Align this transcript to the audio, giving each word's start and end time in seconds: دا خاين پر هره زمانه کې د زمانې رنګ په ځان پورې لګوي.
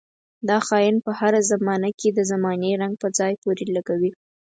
دا 0.49 0.57
خاين 0.67 0.95
پر 1.03 1.13
هره 1.19 1.41
زمانه 1.51 1.89
کې 1.99 2.09
د 2.13 2.19
زمانې 2.31 2.71
رنګ 2.81 2.93
په 3.01 3.07
ځان 3.17 3.33
پورې 3.43 3.65
لګوي. 3.75 4.11